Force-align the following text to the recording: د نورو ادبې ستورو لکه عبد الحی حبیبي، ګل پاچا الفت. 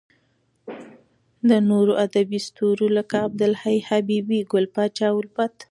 د 1.49 1.51
نورو 1.69 1.93
ادبې 2.05 2.39
ستورو 2.47 2.85
لکه 2.97 3.15
عبد 3.25 3.41
الحی 3.47 3.77
حبیبي، 3.89 4.39
ګل 4.51 4.65
پاچا 4.75 5.07
الفت. 5.19 5.55